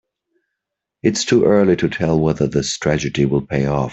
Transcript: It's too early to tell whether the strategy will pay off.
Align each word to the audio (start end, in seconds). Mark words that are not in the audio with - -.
It's 1.03 1.25
too 1.25 1.43
early 1.43 1.75
to 1.75 1.87
tell 1.87 2.19
whether 2.19 2.47
the 2.47 2.63
strategy 2.63 3.25
will 3.25 3.45
pay 3.45 3.67
off. 3.67 3.89